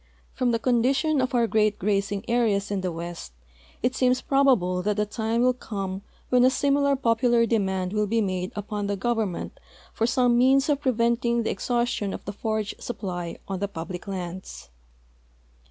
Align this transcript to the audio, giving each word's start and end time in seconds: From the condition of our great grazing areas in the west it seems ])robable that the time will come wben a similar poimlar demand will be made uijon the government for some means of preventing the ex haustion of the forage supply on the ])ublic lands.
From 0.33 0.49
the 0.49 0.57
condition 0.57 1.21
of 1.21 1.35
our 1.35 1.45
great 1.45 1.77
grazing 1.77 2.27
areas 2.27 2.71
in 2.71 2.81
the 2.81 2.91
west 2.91 3.33
it 3.83 3.95
seems 3.95 4.23
])robable 4.23 4.83
that 4.83 4.97
the 4.97 5.05
time 5.05 5.43
will 5.43 5.53
come 5.53 6.01
wben 6.31 6.43
a 6.43 6.49
similar 6.49 6.95
poimlar 6.95 7.47
demand 7.47 7.93
will 7.93 8.07
be 8.07 8.19
made 8.19 8.51
uijon 8.55 8.87
the 8.87 8.97
government 8.97 9.59
for 9.93 10.07
some 10.07 10.39
means 10.39 10.69
of 10.69 10.81
preventing 10.81 11.43
the 11.43 11.51
ex 11.51 11.67
haustion 11.67 12.15
of 12.15 12.25
the 12.25 12.33
forage 12.33 12.73
supply 12.79 13.37
on 13.47 13.59
the 13.59 13.67
])ublic 13.67 14.07
lands. 14.07 14.71